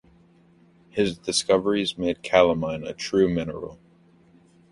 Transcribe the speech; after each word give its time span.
His 0.89 1.15
discoveries 1.15 1.95
made 1.95 2.23
calamine 2.23 2.83
a 2.83 2.91
true 2.91 3.29
mineral. 3.29 3.77